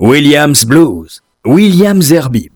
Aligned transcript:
Williams 0.00 0.64
Blues, 0.64 1.20
Williams 1.44 2.06
Zerbib. 2.06 2.54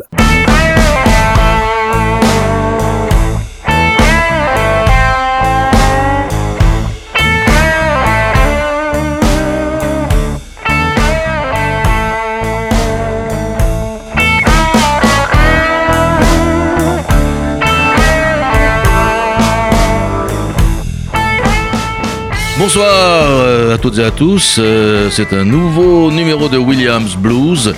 Bonsoir 22.74 23.26
euh, 23.28 23.74
à 23.74 23.76
toutes 23.76 23.98
et 23.98 24.02
à 24.02 24.10
tous. 24.10 24.56
Euh, 24.58 25.10
c'est 25.10 25.34
un 25.34 25.44
nouveau 25.44 26.10
numéro 26.10 26.48
de 26.48 26.56
Williams 26.56 27.16
Blues 27.16 27.74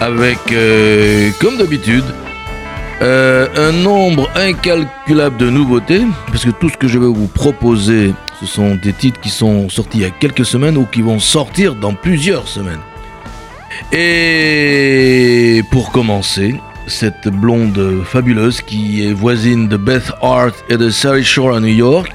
avec, 0.00 0.40
euh, 0.50 1.30
comme 1.40 1.58
d'habitude, 1.58 2.02
un 3.00 3.70
nombre 3.70 4.28
incalculable 4.34 5.36
de 5.36 5.48
nouveautés 5.48 6.02
parce 6.26 6.44
que 6.44 6.50
tout 6.50 6.70
ce 6.70 6.76
que 6.76 6.88
je 6.88 6.98
vais 6.98 7.06
vous 7.06 7.28
proposer, 7.28 8.14
ce 8.40 8.46
sont 8.46 8.74
des 8.74 8.92
titres 8.92 9.20
qui 9.20 9.30
sont 9.30 9.68
sortis 9.68 9.98
il 9.98 10.02
y 10.02 10.06
a 10.06 10.10
quelques 10.10 10.44
semaines 10.44 10.76
ou 10.76 10.86
qui 10.86 11.02
vont 11.02 11.20
sortir 11.20 11.76
dans 11.76 11.94
plusieurs 11.94 12.48
semaines. 12.48 12.82
Et 13.92 15.62
pour 15.70 15.92
commencer, 15.92 16.56
cette 16.88 17.28
blonde 17.28 18.02
fabuleuse 18.04 18.60
qui 18.60 19.06
est 19.06 19.12
voisine 19.12 19.68
de 19.68 19.76
Beth 19.76 20.10
Hart 20.20 20.64
et 20.68 20.76
de 20.76 20.90
Sally 20.90 21.22
Shore 21.22 21.54
à 21.54 21.60
New 21.60 21.68
York 21.68 22.12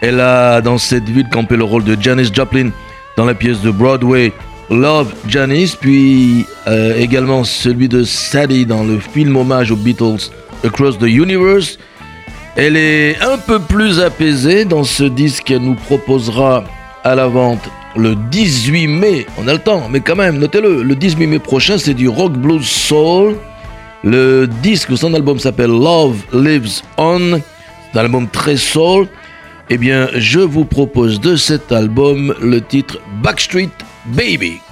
elle 0.00 0.20
a 0.20 0.60
dans 0.60 0.78
cette 0.78 1.08
ville 1.08 1.28
campé 1.28 1.56
le 1.56 1.64
rôle 1.64 1.84
de 1.84 1.96
Janis 2.00 2.30
Joplin 2.32 2.70
dans 3.16 3.24
la 3.24 3.34
pièce 3.34 3.60
de 3.60 3.70
Broadway 3.70 4.32
Love 4.70 5.12
Janis, 5.26 5.76
puis 5.78 6.46
euh, 6.68 6.96
également 6.96 7.42
celui 7.42 7.88
de 7.88 8.04
Sadie 8.04 8.66
dans 8.66 8.84
le 8.84 9.00
film 9.00 9.36
hommage 9.36 9.72
aux 9.72 9.76
Beatles 9.76 10.30
Across 10.64 10.98
the 10.98 11.02
Universe. 11.08 11.78
Elle 12.56 12.76
est 12.76 13.20
un 13.20 13.36
peu 13.36 13.58
plus 13.58 14.00
apaisée 14.00 14.64
dans 14.64 14.84
ce 14.84 15.04
disque 15.04 15.44
qu'elle 15.44 15.62
nous 15.62 15.74
proposera 15.74 16.64
à 17.02 17.14
la 17.14 17.26
vente 17.26 17.68
le 17.96 18.14
18 18.14 18.86
mai. 18.86 19.26
On 19.38 19.48
a 19.48 19.52
le 19.52 19.58
temps, 19.58 19.88
mais 19.90 20.00
quand 20.00 20.16
même, 20.16 20.38
notez-le, 20.38 20.82
le 20.82 20.94
18 20.94 21.26
mai 21.26 21.38
prochain, 21.40 21.76
c'est 21.76 21.94
du 21.94 22.08
rock 22.08 22.32
blues 22.32 22.64
soul. 22.64 23.36
Le 24.04 24.46
disque, 24.62 24.96
son 24.96 25.14
album 25.14 25.38
s'appelle 25.38 25.70
Love 25.70 26.22
Lives 26.32 26.82
On. 26.96 27.40
C'est 27.92 27.98
un 27.98 28.02
album 28.02 28.28
très 28.28 28.56
soul. 28.56 29.08
Eh 29.72 29.78
bien, 29.78 30.08
je 30.16 30.40
vous 30.40 30.64
propose 30.64 31.20
de 31.20 31.36
cet 31.36 31.70
album 31.70 32.34
le 32.42 32.60
titre 32.60 32.98
Backstreet 33.22 33.70
Baby. 34.06 34.69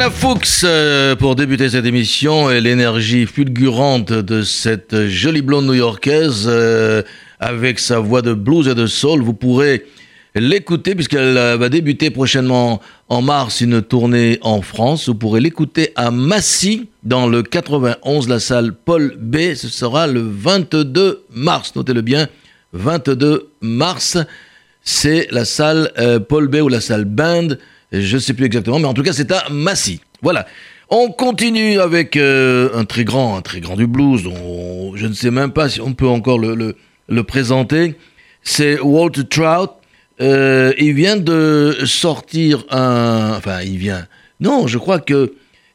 Dana 0.00 0.10
Fuchs 0.10 0.62
euh, 0.64 1.14
pour 1.14 1.36
débuter 1.36 1.68
cette 1.68 1.84
émission 1.84 2.50
et 2.50 2.62
l'énergie 2.62 3.26
fulgurante 3.26 4.10
de 4.10 4.40
cette 4.40 5.08
jolie 5.08 5.42
blonde 5.42 5.66
new-yorkaise 5.66 6.46
euh, 6.46 7.02
avec 7.38 7.78
sa 7.78 7.98
voix 7.98 8.22
de 8.22 8.32
blues 8.32 8.66
et 8.66 8.74
de 8.74 8.86
soul. 8.86 9.20
Vous 9.20 9.34
pourrez 9.34 9.84
l'écouter 10.34 10.94
puisqu'elle 10.94 11.36
euh, 11.36 11.58
va 11.58 11.68
débuter 11.68 12.08
prochainement 12.08 12.80
en 13.10 13.20
mars 13.20 13.60
une 13.60 13.82
tournée 13.82 14.38
en 14.40 14.62
France. 14.62 15.06
Vous 15.06 15.16
pourrez 15.16 15.42
l'écouter 15.42 15.92
à 15.96 16.10
Massy 16.10 16.88
dans 17.02 17.26
le 17.26 17.42
91, 17.42 18.26
la 18.26 18.40
salle 18.40 18.72
Paul 18.72 19.18
B. 19.20 19.52
Ce 19.54 19.68
sera 19.68 20.06
le 20.06 20.22
22 20.22 21.26
mars. 21.34 21.76
Notez-le 21.76 22.00
bien, 22.00 22.26
22 22.72 23.50
mars. 23.60 24.16
C'est 24.82 25.28
la 25.30 25.44
salle 25.44 25.92
Paul 26.26 26.48
B 26.48 26.62
ou 26.62 26.68
la 26.68 26.80
salle 26.80 27.04
Band 27.04 27.48
je 27.92 28.16
ne 28.16 28.20
sais 28.20 28.34
plus 28.34 28.46
exactement, 28.46 28.78
mais 28.78 28.86
en 28.86 28.94
tout 28.94 29.02
cas, 29.02 29.12
c'est 29.12 29.30
à 29.32 29.48
Massy. 29.50 30.00
Voilà. 30.22 30.46
On 30.92 31.10
continue 31.12 31.78
avec 31.78 32.16
euh, 32.16 32.70
un 32.74 32.84
très 32.84 33.04
grand, 33.04 33.36
un 33.36 33.42
très 33.42 33.60
grand 33.60 33.76
du 33.76 33.86
blues. 33.86 34.28
je 34.94 35.06
ne 35.06 35.12
sais 35.12 35.30
même 35.30 35.52
pas 35.52 35.68
si 35.68 35.80
on 35.80 35.92
peut 35.92 36.08
encore 36.08 36.38
le, 36.38 36.74
le, 37.08 37.22
présenter. 37.22 37.94
C'est 38.42 38.80
Walter 38.80 39.22
Trout. 39.24 39.70
Euh, 40.20 40.72
il 40.78 40.94
vient 40.94 41.16
de 41.16 41.78
sortir 41.84 42.64
un. 42.70 43.34
Enfin, 43.36 43.60
il 43.62 43.78
vient. 43.78 44.06
Non, 44.40 44.66
je 44.66 44.78
crois 44.78 44.98
que. 44.98 45.34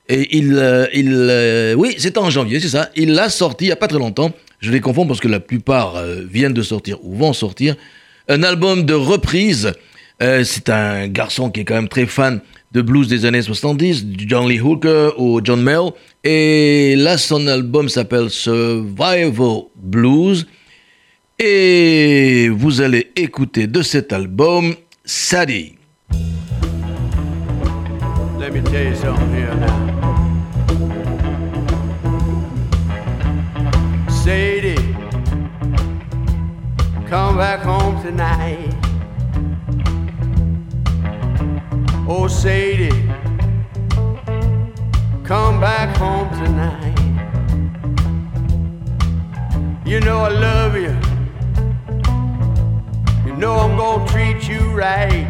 Il, 0.09 0.53
euh, 0.55 0.85
il 0.93 1.75
oui, 1.77 1.95
c'était 1.97 2.19
en 2.19 2.29
janvier, 2.29 2.59
c'est 2.59 2.67
ça. 2.67 2.89
Il 2.95 3.13
l'a 3.13 3.29
sorti 3.29 3.65
il 3.65 3.67
n'y 3.69 3.73
a 3.73 3.77
pas 3.77 3.87
très 3.87 3.97
longtemps. 3.97 4.33
Je 4.59 4.69
les 4.69 4.81
confonds 4.81 5.07
parce 5.07 5.19
que 5.19 5.27
la 5.27 5.39
plupart 5.39 5.95
viennent 6.29 6.53
de 6.53 6.61
sortir 6.61 6.97
ou 7.03 7.15
vont 7.15 7.33
sortir. 7.33 7.75
Un 8.27 8.43
album 8.43 8.83
de 8.83 8.93
reprise 8.93 9.71
euh, 10.21 10.43
c'est 10.43 10.69
un 10.69 11.07
garçon 11.07 11.49
qui 11.49 11.61
est 11.61 11.65
quand 11.65 11.75
même 11.75 11.89
très 11.89 12.05
fan 12.05 12.41
de 12.71 12.81
blues 12.81 13.07
des 13.07 13.25
années 13.25 13.41
70, 13.41 14.05
du 14.05 14.25
John 14.27 14.47
Lee 14.47 14.59
Hooker 14.59 15.11
ou 15.17 15.39
John 15.43 15.61
Mel. 15.61 15.91
Et 16.23 16.95
là, 16.97 17.17
son 17.17 17.47
album 17.47 17.89
s'appelle 17.89 18.29
Survival 18.29 19.63
Blues. 19.75 20.45
Et 21.39 22.49
vous 22.49 22.81
allez 22.81 23.11
écouter 23.15 23.67
de 23.67 23.81
cet 23.81 24.13
album 24.13 24.75
Sadie. 25.03 25.75
Let 28.39 28.51
me 28.51 28.61
tell 28.61 28.89
you 28.89 28.95
something. 28.95 29.45
Sadie, 34.09 34.75
come 37.09 37.37
back 37.37 37.63
home 37.63 38.01
tonight. 38.01 38.74
Oh, 42.07 42.27
Sadie, 42.27 42.91
come 45.23 45.59
back 45.59 45.97
home 45.97 46.29
tonight. 46.29 46.93
You 49.83 49.99
know 50.01 50.19
I 50.19 50.29
love 50.29 50.75
you. 50.75 50.95
You 53.25 53.35
know 53.37 53.55
I'm 53.55 53.75
gonna 53.75 54.07
treat 54.07 54.47
you 54.47 54.69
right. 54.69 55.25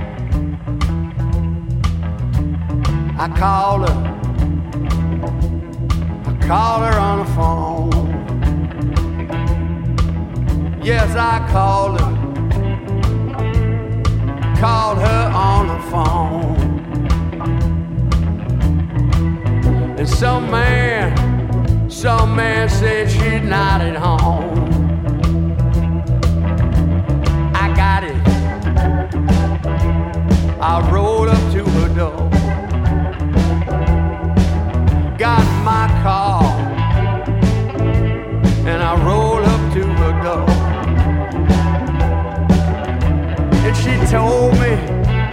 I 3.17 3.29
called 3.37 3.87
her. 3.87 3.97
I 6.27 6.33
called 6.45 6.83
her 6.83 6.99
on 6.99 7.19
the 7.19 7.25
phone. 7.37 7.91
Yes, 10.83 11.15
I 11.15 11.39
called 11.49 12.01
her 12.01 12.15
called 14.65 14.97
her 14.97 15.31
on 15.33 15.67
the 15.67 15.79
phone. 15.91 16.64
And 20.05 20.13
some 20.13 20.51
man, 20.51 21.89
some 21.89 22.35
man 22.35 22.69
said 22.69 23.09
she's 23.09 23.41
not 23.41 23.81
at 23.81 23.95
home. 23.95 24.69
I 27.55 27.73
got 27.75 28.03
it. 28.03 28.15
I 30.61 30.87
rode 30.91 31.29
up 31.29 31.51
to 31.53 31.63
her 31.67 31.89
door. 31.95 32.29
Got 35.17 35.43
my 35.63 35.87
car. 36.03 36.43
And 38.67 38.83
I 38.83 39.03
rolled 39.03 39.43
up 39.43 39.73
to 39.73 39.83
her 39.87 40.13
door. 40.23 40.47
And 43.65 43.75
she 43.75 43.95
told 44.11 44.53
me, 44.59 44.77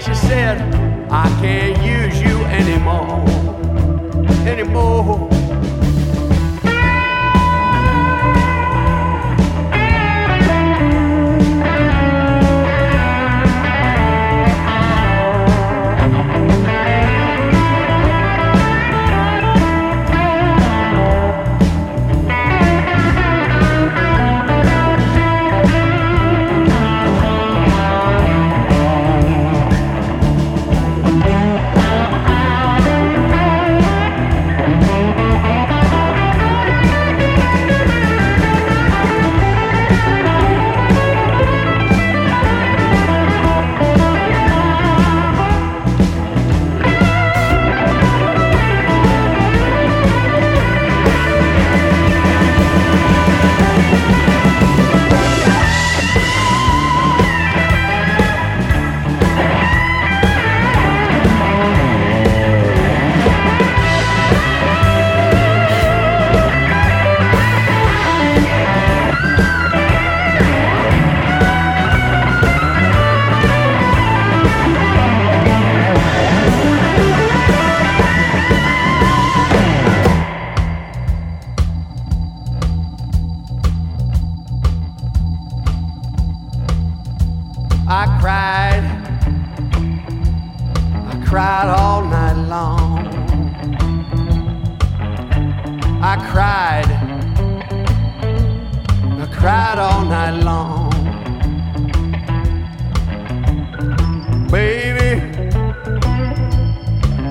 she 0.01 0.15
said, 0.15 0.63
I 1.11 1.29
can't 1.43 1.77
use 1.85 2.23
you 2.23 2.43
anymore 2.47 3.42
anymore. 4.47 5.32
I 87.95 88.07
cried. 88.23 88.85
I 91.11 91.25
cried 91.27 91.69
all 91.69 92.03
night 92.03 92.39
long. 92.49 93.07
I 96.03 96.17
cried. 96.31 96.91
I 99.21 99.27
cried 99.31 99.79
all 99.79 100.07
night 100.07 100.43
long. 100.43 100.91
Baby, 104.51 105.11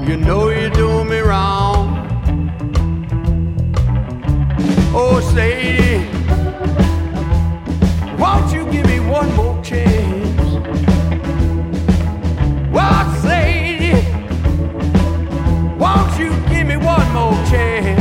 you 0.08 0.18
know 0.18 0.50
you're 0.50 0.70
doing 0.70 1.10
me 1.10 1.20
wrong. 1.22 1.88
Oh, 4.94 5.20
Sadie, 5.34 6.06
won't 8.20 8.54
you 8.54 8.72
give 8.72 8.86
me 8.86 9.00
one 9.00 9.36
more? 9.36 9.51
motel. 17.14 18.01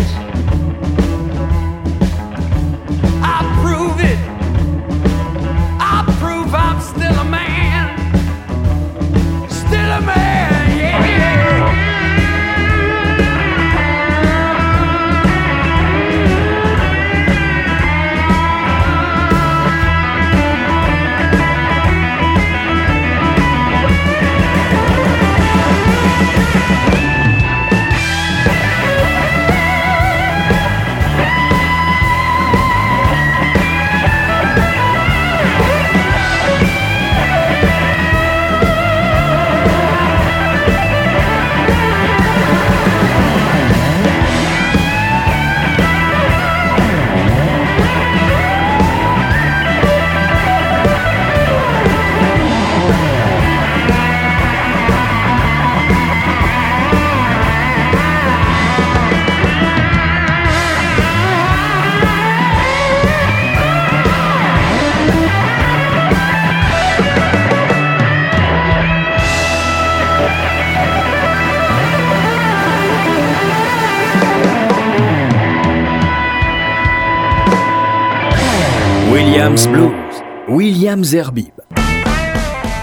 Williams 79.51 79.67
Blues, 79.67 80.23
William 80.47 81.03
Zerbib. 81.03 81.51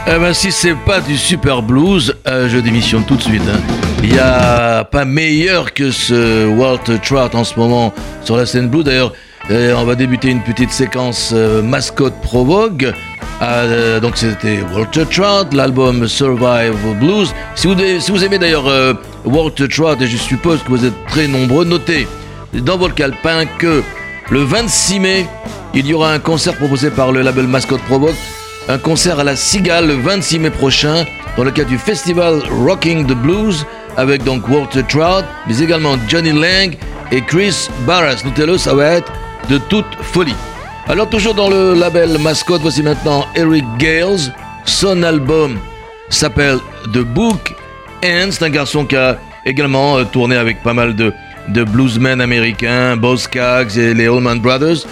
Eh 0.06 0.20
ben 0.20 0.34
si 0.34 0.52
c'est 0.52 0.76
pas 0.76 1.00
du 1.00 1.16
super 1.16 1.62
blues, 1.62 2.14
euh, 2.28 2.50
je 2.50 2.58
démissionne 2.58 3.06
tout 3.06 3.16
de 3.16 3.22
suite. 3.22 3.42
Hein. 3.48 3.62
Il 4.04 4.12
n'y 4.12 4.20
a 4.20 4.84
pas 4.84 5.06
meilleur 5.06 5.74
que 5.74 5.92
ce 5.92 6.46
Walter 6.46 6.98
Trout 7.02 7.34
en 7.36 7.46
ce 7.46 7.58
moment 7.58 7.94
sur 8.26 8.36
la 8.36 8.46
scène 8.46 8.68
blues. 8.68 8.84
D'ailleurs, 8.84 9.14
euh, 9.50 9.76
on 9.78 9.86
va 9.86 9.96
débuter 9.96 10.28
une 10.30 10.42
petite 10.42 10.72
séquence 10.72 11.32
euh, 11.34 11.62
mascotte 11.62 12.20
provogue. 12.22 12.94
donc 14.02 14.18
c'était 14.18 14.60
Walter 14.76 15.06
Trout, 15.06 15.54
l'album 15.54 16.06
Survive 16.06 16.76
Blues. 17.00 17.34
Si 17.56 17.68
vous, 17.68 17.76
si 18.00 18.12
vous 18.12 18.26
aimez 18.26 18.40
d'ailleurs 18.40 18.66
Walter 19.24 19.70
Trout, 19.70 20.02
et 20.02 20.08
je 20.08 20.18
suppose 20.18 20.62
que 20.64 20.68
vous 20.68 20.84
êtes 20.84 21.06
très 21.08 21.30
nombreux, 21.30 21.64
notez 21.64 22.10
dans 22.54 22.78
votre 22.78 22.94
calepin 22.94 23.46
que 23.58 23.82
le 24.30 24.44
26 24.44 25.00
mai, 25.00 25.26
il 25.74 25.86
y 25.86 25.94
aura 25.94 26.12
un 26.14 26.20
concert 26.20 26.56
proposé 26.56 26.90
par 26.90 27.12
le 27.12 27.22
label 27.22 27.48
Mascotte 27.48 27.82
Provoque 27.82 28.16
un 28.70 28.78
concert 28.78 29.20
à 29.20 29.24
la 29.24 29.36
Cigale 29.36 29.88
le 29.88 29.94
26 29.96 30.40
mai 30.40 30.50
prochain 30.50 31.06
dans 31.38 31.44
le 31.44 31.52
cadre 31.52 31.70
du 31.70 31.78
festival 31.78 32.42
Rocking 32.66 33.06
the 33.08 33.14
Blues 33.14 33.66
avec 33.96 34.24
donc 34.24 34.48
Walter 34.50 34.84
Trout, 34.88 35.24
mais 35.48 35.60
également 35.60 35.96
Johnny 36.08 36.32
Lang 36.32 36.78
et 37.12 37.22
Chris 37.22 37.70
Barras. 37.86 38.22
Notez-le, 38.26 38.58
ça 38.58 38.74
va 38.74 38.86
être 38.88 39.12
de 39.50 39.58
toute 39.58 39.86
folie. 40.02 40.36
Alors 40.88 41.10
toujours 41.10 41.34
dans 41.34 41.50
le 41.50 41.74
label 41.74 42.18
Mascot, 42.20 42.60
voici 42.60 42.84
maintenant 42.84 43.26
Eric 43.36 43.66
Gales. 43.78 44.34
Son 44.66 45.02
album 45.04 45.58
s'appelle 46.10 46.60
The 46.94 47.00
Book 47.00 47.56
and 48.04 48.30
c'est 48.32 48.44
un 48.44 48.50
garçon 48.50 48.86
qui 48.86 48.96
a 48.96 49.18
également 49.46 49.98
euh, 49.98 50.04
tourné 50.04 50.36
avec 50.36 50.62
pas 50.62 50.74
mal 50.74 50.96
de, 50.96 51.14
de 51.48 51.64
bluesmen 51.64 52.22
américains, 52.22 52.98
Boz 52.98 53.22
Scaggs 53.22 53.78
et 53.78 53.94
les 53.94 54.08
Allman 54.08 54.40
Brothers. 54.40 54.86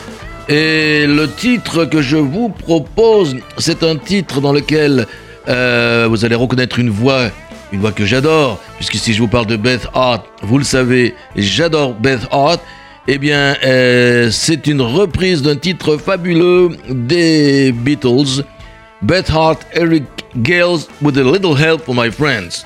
Et 0.47 1.07
le 1.07 1.27
titre 1.27 1.85
que 1.85 2.01
je 2.01 2.17
vous 2.17 2.49
propose, 2.49 3.35
c'est 3.57 3.83
un 3.83 3.95
titre 3.95 4.41
dans 4.41 4.53
lequel 4.53 5.07
euh, 5.47 6.07
vous 6.07 6.23
allez 6.23 6.35
reconnaître 6.35 6.77
une 6.77 6.91
voix, 6.91 7.29
une 7.71 7.79
voix 7.79 7.91
que 7.91 8.05
j'adore, 8.05 8.59
puisque 8.75 8.95
si 8.95 9.13
je 9.13 9.21
vous 9.21 9.27
parle 9.27 9.47
de 9.47 9.55
Beth 9.55 9.87
Hart, 9.93 10.23
vous 10.43 10.59
le 10.59 10.63
savez, 10.63 11.15
j'adore 11.35 11.93
Beth 11.95 12.27
Hart. 12.31 12.61
Eh 13.07 13.17
bien, 13.17 13.55
euh, 13.63 14.29
c'est 14.31 14.67
une 14.67 14.81
reprise 14.81 15.41
d'un 15.41 15.55
titre 15.55 15.97
fabuleux 15.97 16.69
des 16.89 17.71
Beatles, 17.71 18.43
Beth 19.01 19.29
Hart, 19.29 19.59
Eric 19.73 20.03
Gales, 20.37 20.87
with 21.01 21.17
a 21.17 21.23
little 21.23 21.55
help 21.55 21.83
from 21.83 21.97
my 21.97 22.11
friends. 22.11 22.65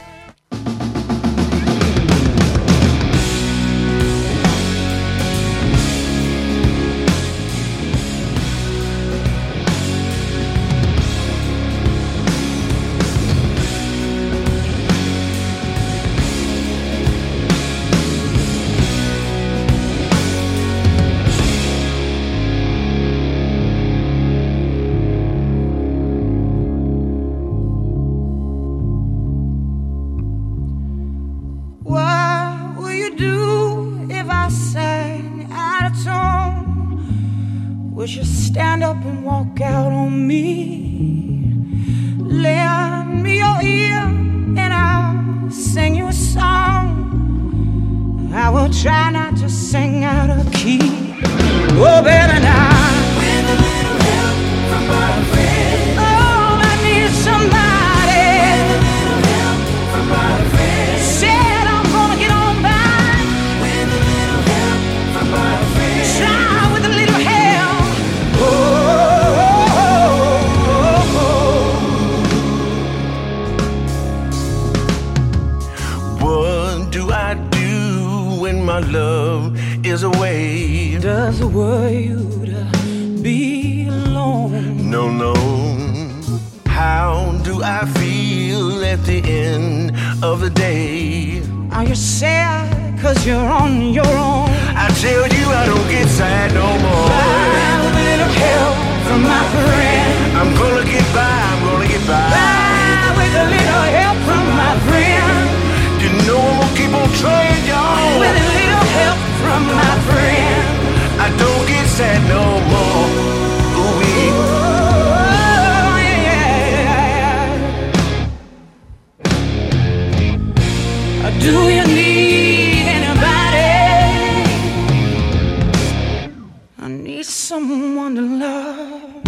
into 128.19 128.45
love. 128.45 129.19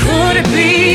Could 0.00 0.36
it 0.36 0.46
be? 0.54 0.85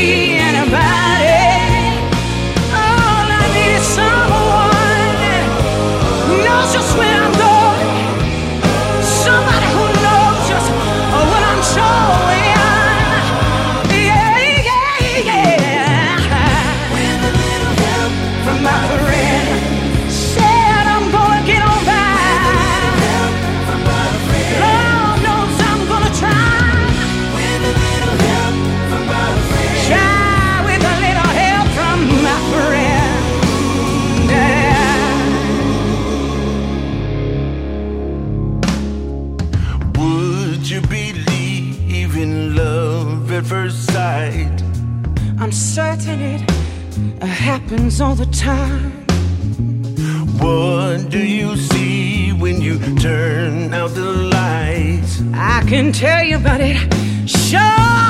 happens 47.92 48.00
all 48.00 48.14
the 48.14 48.26
time. 48.32 48.90
What 50.38 51.10
do 51.10 51.18
you 51.18 51.56
see 51.56 52.32
when 52.32 52.60
you 52.60 52.78
turn 52.96 53.74
out 53.74 53.90
the 53.90 54.12
lights? 54.12 55.22
I 55.34 55.62
can 55.66 55.92
tell 55.92 56.22
you 56.22 56.36
about 56.36 56.60
it. 56.60 56.76
Sure. 57.28 58.01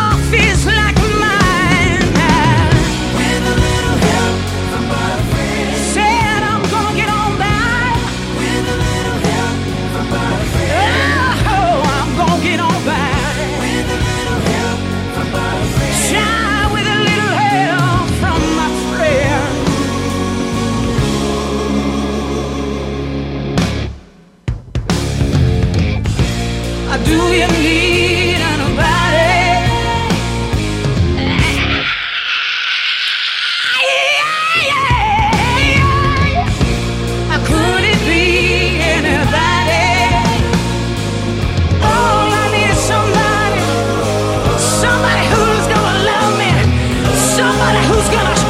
who's 48.02 48.08
gonna 48.08 48.41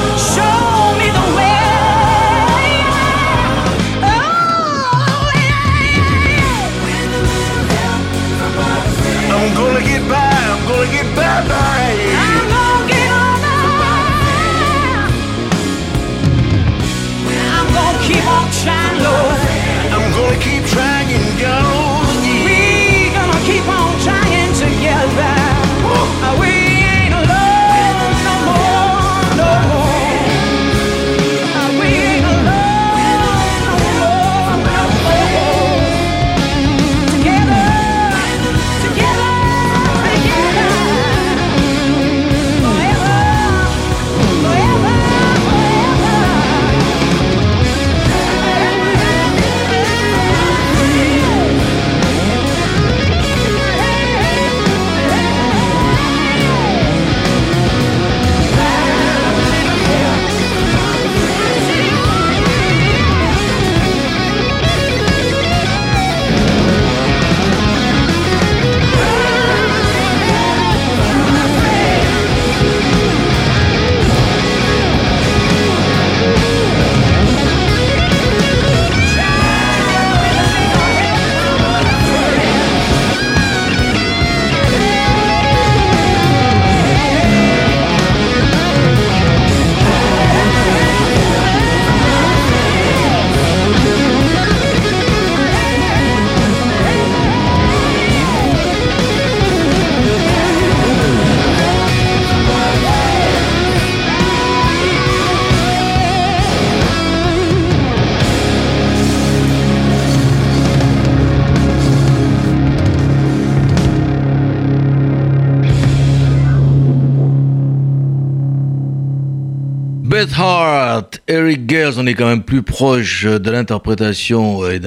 Beth 120.22 120.38
Hart, 120.38 121.20
Eric 121.26 121.66
Gales, 121.66 121.94
on 121.96 122.06
est 122.06 122.14
quand 122.14 122.28
même 122.28 122.44
plus 122.44 122.62
proche 122.62 123.24
de 123.24 123.50
l'interprétation 123.50 124.64
et, 124.70 124.80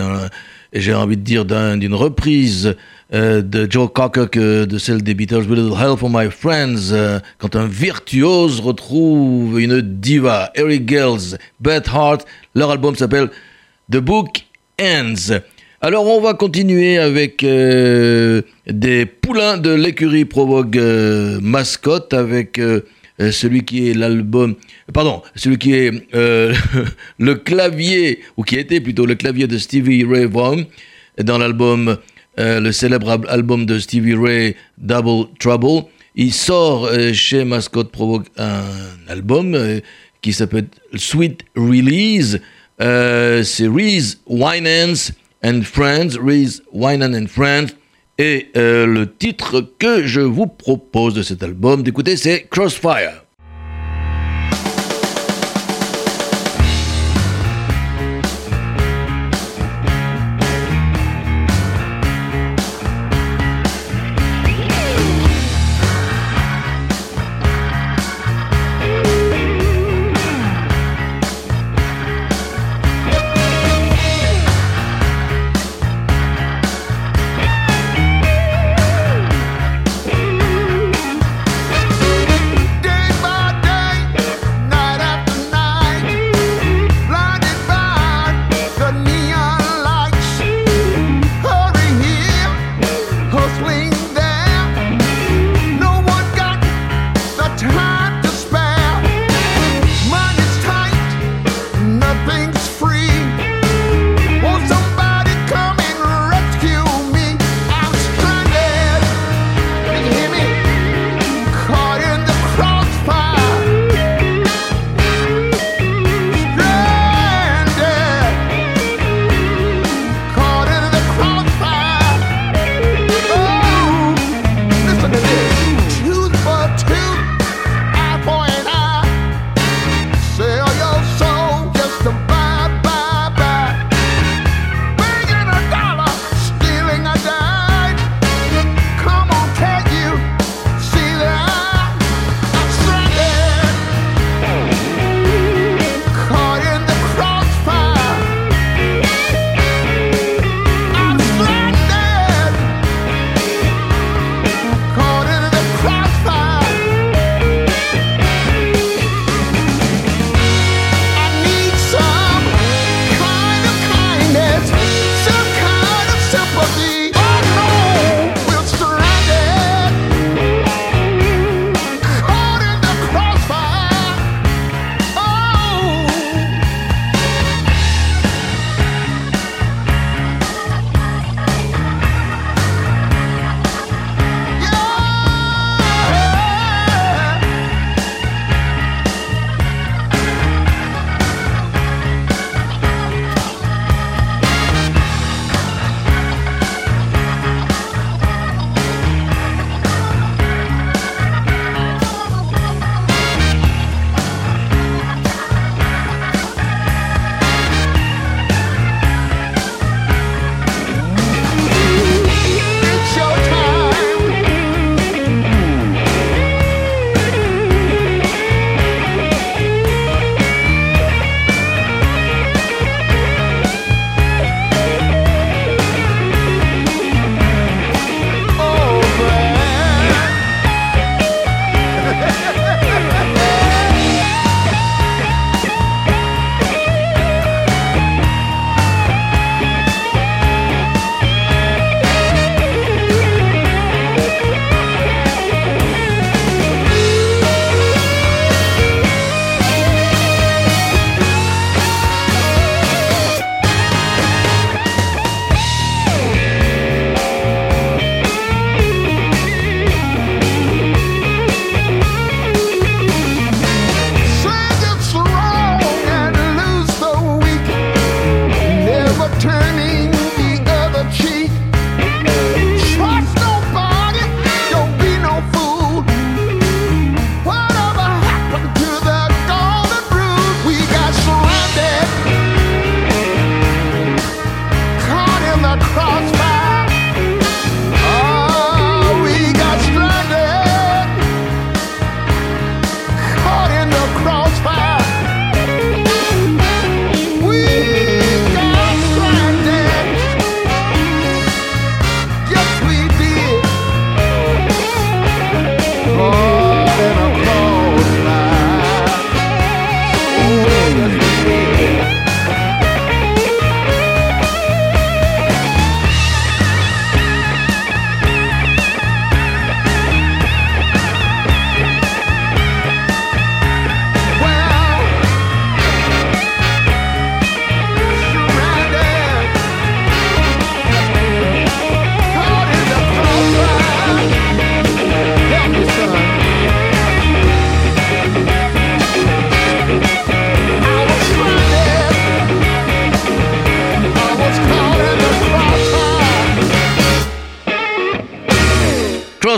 et 0.71 0.79
j'ai 0.79 0.93
envie 0.93 1.17
de 1.17 1.23
dire 1.23 1.43
d'une 1.43 1.93
reprise 1.93 2.77
euh, 3.13 3.41
de 3.41 3.69
Joe 3.69 3.89
Cocker 3.93 4.27
que 4.31 4.63
de 4.63 4.77
celle 4.77 5.03
des 5.03 5.13
Beatles, 5.13 5.43
With 5.49 5.59
Little 5.59 5.77
Help 5.77 5.99
for 5.99 6.09
My 6.09 6.31
Friends, 6.31 6.93
euh, 6.93 7.19
quand 7.37 7.57
un 7.57 7.67
virtuose 7.67 8.61
retrouve 8.61 9.59
une 9.59 9.81
diva, 9.81 10.51
Eric 10.55 10.85
Gales, 10.85 11.37
Beth 11.59 11.89
Hart, 11.91 12.25
leur 12.53 12.71
album 12.71 12.95
s'appelle 12.95 13.29
The 13.91 13.97
Book 13.97 14.45
Ends. 14.81 15.33
Alors 15.81 16.07
on 16.07 16.21
va 16.21 16.33
continuer 16.33 16.97
avec 16.97 17.43
euh, 17.43 18.41
des 18.67 19.05
poulains 19.05 19.57
de 19.57 19.71
l'écurie 19.71 20.23
Provogue 20.23 20.81
mascotte 21.41 22.13
avec 22.13 22.57
celui 23.19 23.63
qui 23.63 23.89
est 23.89 23.93
l'album, 23.93 24.55
pardon, 24.93 25.21
celui 25.35 25.57
qui 25.57 25.73
est 25.73 25.91
le 26.13 27.35
clavier, 27.35 28.21
ou 28.37 28.43
qui 28.43 28.55
était 28.57 28.81
plutôt 28.81 29.05
le 29.05 29.15
clavier 29.15 29.47
de 29.47 29.57
Stevie 29.57 30.03
Ray 30.03 30.25
Vaughan 30.25 30.63
dans 31.23 31.37
l'album 31.37 31.97
euh, 32.37 32.59
le 32.59 32.73
célèbre 32.73 33.21
album 33.29 33.65
de 33.65 33.79
Stevie 33.79 34.15
Ray, 34.15 34.55
Double 34.77 35.27
Trouble. 35.39 35.87
Il 36.15 36.33
sort 36.33 36.85
euh, 36.85 37.13
chez 37.13 37.45
Mascot 37.45 37.85
Provoque 37.85 38.27
un 38.37 38.63
album 39.07 39.55
euh, 39.55 39.79
qui 40.21 40.33
s'appelle 40.33 40.67
Sweet 40.95 41.45
Release. 41.55 42.39
C'est 42.77 43.67
Reese 43.67 44.19
Winans 44.27 45.13
and 45.43 45.61
Friends, 45.63 46.17
Reese 46.21 46.61
Winan 46.73 47.13
and 47.13 47.27
Friends. 47.27 47.67
Et 48.17 48.51
le 48.55 49.05
titre 49.05 49.61
que 49.77 50.07
je 50.07 50.21
vous 50.21 50.47
propose 50.47 51.13
de 51.13 51.21
cet 51.21 51.43
album 51.43 51.83
d'écouter, 51.83 52.15
c'est 52.15 52.47
Crossfire. 52.49 53.24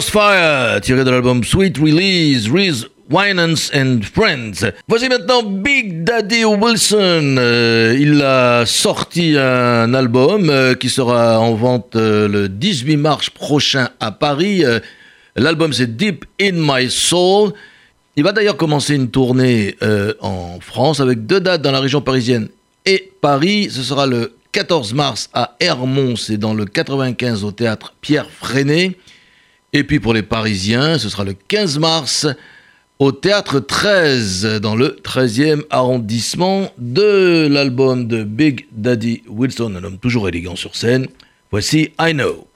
Crossfire, 0.10 0.80
tiré 0.82 1.04
de 1.04 1.10
l'album 1.10 1.44
Sweet 1.44 1.78
Release, 1.80 2.50
Reese 2.50 2.88
Winans 3.10 3.70
and 3.74 4.00
Friends. 4.14 4.72
Voici 4.88 5.10
maintenant 5.10 5.44
Big 5.44 6.06
Daddy 6.06 6.46
Wilson. 6.46 7.36
Euh, 7.38 7.98
il 8.00 8.22
a 8.22 8.66
sorti 8.66 9.36
un 9.38 9.94
album 9.94 10.50
euh, 10.50 10.76
qui 10.76 10.88
sera 10.88 11.42
en 11.42 11.56
vente 11.56 11.98
euh, 11.98 12.30
le 12.30 12.48
18 12.48 12.96
mars 12.96 13.30
prochain 13.30 13.90
à 14.00 14.12
Paris. 14.12 14.64
L'album 15.36 15.74
c'est 15.74 15.98
Deep 15.98 16.24
in 16.42 16.54
My 16.54 16.90
Soul. 16.90 17.52
Il 18.16 18.24
va 18.24 18.32
d'ailleurs 18.32 18.58
commencer 18.58 18.96
une 18.96 19.10
tournée 19.10 19.76
en 20.22 20.60
France 20.62 21.02
avec 21.02 21.26
deux 21.26 21.42
dates 21.42 21.62
dans 21.62 21.72
la 21.72 21.82
région 21.82 22.00
parisienne 22.00 22.48
et 22.86 23.12
Paris. 23.20 23.68
Ce 23.70 23.84
sera 23.84 24.08
le 24.08 24.38
14 24.54 24.94
mars 24.94 25.30
à 25.34 25.56
Hermont, 25.60 26.16
c'est 26.16 26.38
dans 26.38 26.54
le 26.54 26.66
95 26.66 27.44
au 27.44 27.52
théâtre 27.52 27.94
Pierre 28.00 28.30
Freinet. 28.32 28.96
Et 29.74 29.84
puis 29.84 30.00
pour 30.00 30.14
les 30.14 30.24
Parisiens, 30.24 30.98
ce 30.98 31.10
sera 31.10 31.24
le 31.24 31.34
15 31.34 31.80
mars 31.80 32.28
au 33.00 33.12
théâtre 33.12 33.60
13 33.60 34.60
dans 34.62 34.76
le 34.76 34.98
13e 35.04 35.62
arrondissement 35.70 36.72
de 36.78 37.48
l'album 37.48 38.08
de 38.08 38.24
Big 38.24 38.66
Daddy 38.72 39.24
Wilson, 39.28 39.76
un 39.76 39.84
homme 39.84 40.00
toujours 40.00 40.28
élégant 40.30 40.56
sur 40.56 40.76
scène. 40.76 41.08
Voici 41.52 41.92
I 42.00 42.14
Know. 42.14 42.47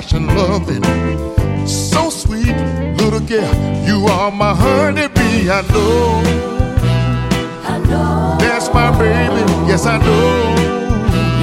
Fashioned 0.00 0.28
loving. 0.28 0.84
So 1.66 2.08
sweet, 2.08 2.56
little 3.00 3.18
girl, 3.18 3.52
you 3.84 4.06
are 4.06 4.30
my 4.30 4.54
honeybee. 4.54 5.50
I 5.50 5.60
know. 5.72 6.22
I 7.64 7.78
know. 7.78 8.36
That's 8.38 8.72
my 8.72 8.96
baby. 8.96 9.42
Yes, 9.66 9.86
I 9.86 9.98
know. 9.98 10.54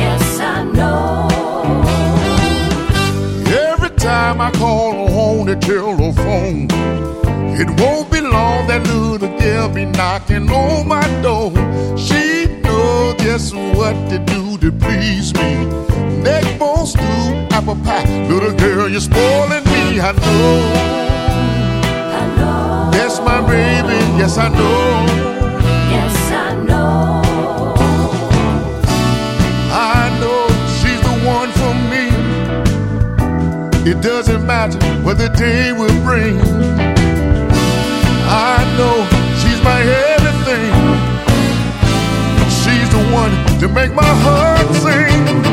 Yes, 0.04 0.40
I 0.40 0.64
know. 0.64 1.28
Every 3.72 3.94
time 3.98 4.40
I 4.40 4.52
call 4.52 4.94
on 5.24 5.48
the 5.48 5.58
telephone, 5.58 6.68
it 7.60 7.70
won't 7.82 8.10
be 8.10 8.22
long 8.22 8.68
that 8.68 8.88
little 8.88 9.38
girl 9.38 9.68
be 9.68 9.84
knocking 9.84 10.50
on 10.50 10.88
my 10.88 11.06
door. 11.22 11.52
She 11.98 12.46
knows 12.64 13.16
just 13.16 13.54
what 13.54 13.96
to 14.12 14.18
do 14.20 14.58
to 14.60 14.72
please 14.72 15.34
me. 15.34 15.85
Neck 17.66 17.78
bone 17.78 17.84
stew, 17.84 17.84
apple 17.84 17.84
pie, 17.84 18.28
little 18.28 18.54
girl, 18.54 18.90
you're 18.90 19.00
spoiling 19.00 19.64
me. 19.66 20.00
I 20.00 20.12
know 20.12 20.72
I 22.14 22.36
know. 22.38 22.92
that's 22.92 23.20
my 23.20 23.42
baby. 23.42 23.98
Yes, 24.18 24.38
I 24.38 24.50
know. 24.50 25.06
Yes, 25.90 26.32
I 26.32 26.56
know. 26.64 27.22
I 29.72 30.10
know 30.20 30.48
she's 30.80 31.02
the 31.02 31.16
one 31.28 31.52
for 31.52 31.74
me. 31.90 32.06
It 33.90 34.02
doesn't 34.02 34.46
matter 34.46 34.80
what 35.04 35.18
the 35.18 35.30
day 35.30 35.72
will 35.72 36.04
bring. 36.04 36.40
I 38.28 38.64
know 38.78 39.06
she's 39.40 39.62
my 39.64 39.82
everything. 39.82 40.74
She's 42.50 42.90
the 42.90 43.04
one 43.14 43.32
to 43.60 43.68
make 43.68 43.94
my 43.94 44.04
heart 44.04 44.76
sing. 44.76 45.45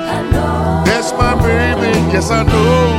I 0.08 0.22
know. 0.32 0.84
that's 0.86 1.12
my 1.14 1.34
baby. 1.42 1.98
Yes, 2.14 2.30
I 2.30 2.44
know. 2.44 2.95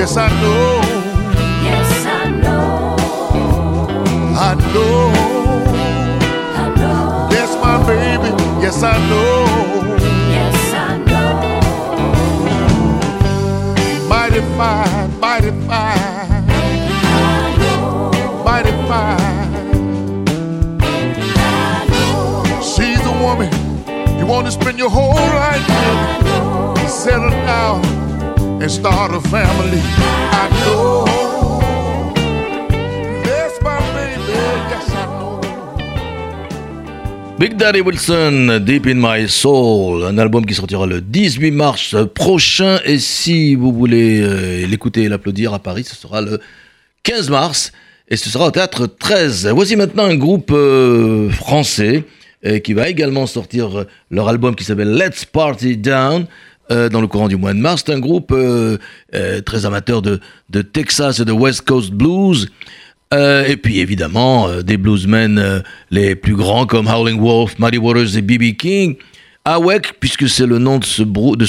Yes, 0.00 0.16
I 0.16 0.28
know. 0.40 0.80
Yes, 1.62 2.06
I 2.06 2.30
know. 2.30 2.96
I 4.34 4.54
know 4.72 5.12
I 6.56 6.74
know. 6.74 7.28
that's 7.30 7.54
my 7.62 7.76
baby. 7.86 8.30
Yes, 8.62 8.82
I 8.82 8.96
know. 9.10 9.44
Yes, 10.32 10.56
I 10.72 10.96
know. 11.04 11.32
Mighty 14.08 14.40
fine, 14.56 15.20
mighty 15.20 15.50
fine, 15.68 16.48
I 16.48 17.56
know. 17.58 18.10
mighty 18.42 18.72
fine. 18.88 19.20
I 21.36 21.84
know. 21.90 22.62
She's 22.62 23.02
the 23.02 23.12
woman 23.20 23.50
you 24.18 24.24
want 24.24 24.46
to 24.46 24.50
spend 24.52 24.78
your 24.78 24.88
whole 24.88 25.12
life 25.12 25.68
with. 25.68 26.88
Settle 26.88 27.28
down 27.44 27.99
and 28.62 28.70
start 28.70 29.12
family. 29.28 29.80
Big 37.38 37.56
Daddy 37.56 37.80
Wilson, 37.80 38.60
Deep 38.66 38.86
in 38.86 38.96
My 38.96 39.26
Soul, 39.26 40.04
un 40.04 40.18
album 40.18 40.44
qui 40.44 40.52
sortira 40.52 40.84
le 40.84 41.00
18 41.00 41.50
mars 41.52 41.96
prochain. 42.14 42.80
Et 42.84 42.98
si 42.98 43.54
vous 43.54 43.72
voulez 43.72 44.20
euh, 44.20 44.66
l'écouter 44.66 45.04
et 45.04 45.08
l'applaudir 45.08 45.54
à 45.54 45.58
Paris, 45.58 45.84
ce 45.84 45.96
sera 45.96 46.20
le 46.20 46.38
15 47.04 47.30
mars 47.30 47.72
et 48.08 48.18
ce 48.18 48.28
sera 48.28 48.48
au 48.48 48.50
théâtre 48.50 48.86
13. 48.86 49.48
Voici 49.54 49.76
maintenant 49.76 50.04
un 50.04 50.16
groupe 50.16 50.50
euh, 50.52 51.30
français 51.30 52.04
euh, 52.44 52.58
qui 52.58 52.74
va 52.74 52.90
également 52.90 53.26
sortir 53.26 53.86
leur 54.10 54.28
album 54.28 54.54
qui 54.54 54.64
s'appelle 54.64 54.92
Let's 54.92 55.24
Party 55.24 55.78
Down. 55.78 56.26
Euh, 56.70 56.88
dans 56.88 57.00
le 57.00 57.06
courant 57.06 57.28
du 57.28 57.36
mois 57.36 57.52
de 57.52 57.58
mars, 57.58 57.82
c'est 57.86 57.92
un 57.92 57.98
groupe 57.98 58.32
euh, 58.32 58.78
euh, 59.14 59.40
très 59.40 59.66
amateur 59.66 60.02
de, 60.02 60.20
de 60.50 60.62
Texas 60.62 61.20
et 61.20 61.24
de 61.24 61.32
West 61.32 61.62
Coast 61.62 61.90
Blues. 61.92 62.48
Et 63.12 63.56
puis 63.56 63.80
évidemment, 63.80 64.62
des 64.62 64.76
bluesmen 64.76 65.64
les 65.90 66.14
plus 66.14 66.36
grands 66.36 66.64
comme 66.64 66.86
Howling 66.86 67.18
Wolf, 67.20 67.58
Muddy 67.58 67.78
Waters 67.78 68.16
et 68.16 68.22
B.B. 68.22 68.56
King. 68.56 68.94
AWEK, 69.44 69.94
puisque 69.98 70.28
c'est 70.28 70.46
le 70.46 70.58
nom 70.58 70.78
de 70.78 70.84
ce, 70.84 71.02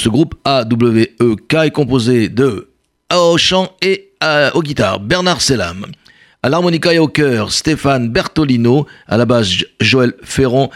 groupe 0.10 0.34
A-W-E-K, 0.44 1.54
est 1.66 1.72
composé 1.72 2.30
de 2.30 2.70
au 3.14 3.38
chant 3.38 3.72
et 3.84 4.10
euh, 4.24 4.50
aux 4.56 4.64
guitares 4.64 5.00
Bernard 5.02 5.42
Selam. 5.42 5.86
À 6.42 6.50
l'harmonica 6.50 6.94
et 6.94 7.00
au 7.00 7.08
chœur, 7.08 7.52
Stéphane 7.52 8.10
Bertolino. 8.10 8.88
À 9.08 9.18
la 9.18 9.26
basse, 9.26 9.50
Jo- 9.52 9.66
Joël 9.82 10.14
Ferron. 10.24 10.70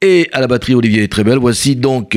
Et 0.00 0.28
à 0.32 0.40
la 0.40 0.46
batterie, 0.46 0.74
Olivier 0.74 1.08
Trébel. 1.08 1.38
Voici 1.38 1.74
donc 1.74 2.16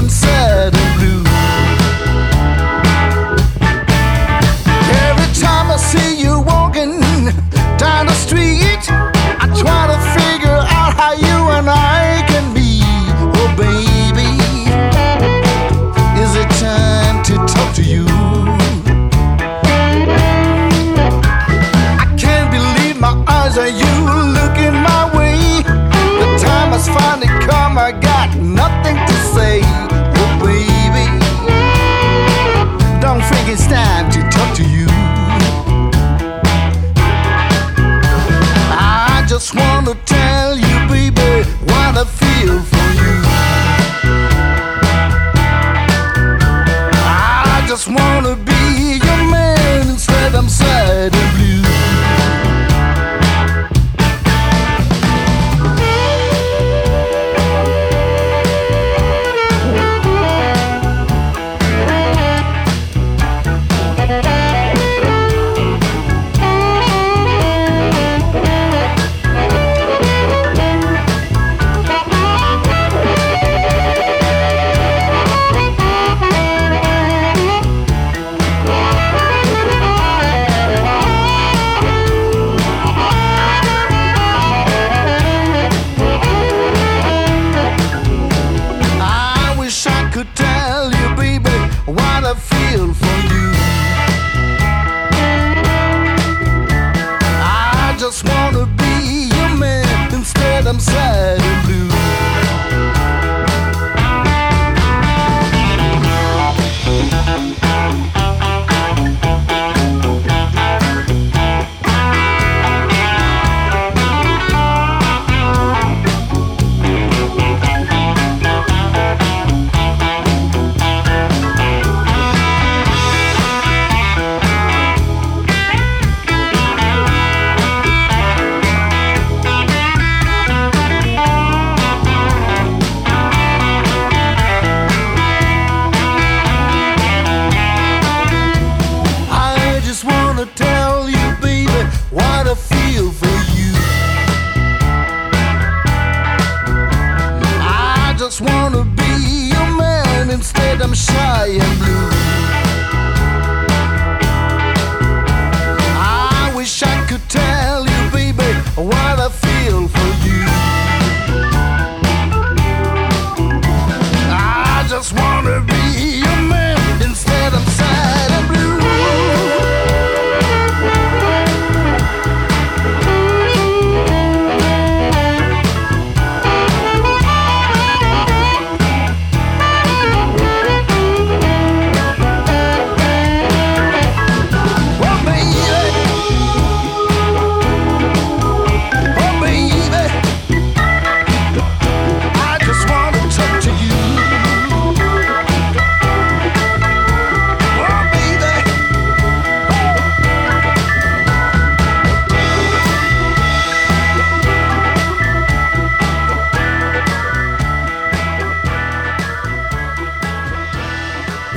I'm 0.00 0.08
sad 0.08 0.74
and 0.74 0.98
blue. 0.98 1.29